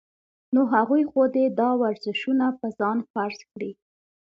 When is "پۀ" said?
2.59-2.67